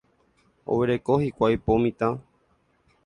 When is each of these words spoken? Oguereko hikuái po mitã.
Oguereko 0.75 1.19
hikuái 1.25 1.59
po 1.67 1.77
mitã. 1.85 2.11